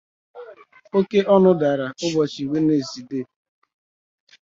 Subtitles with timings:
[0.97, 3.25] Oke ọnụ dara ụbọchị Wenezdee